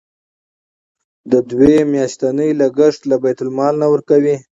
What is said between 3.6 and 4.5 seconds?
نه ورکوئ.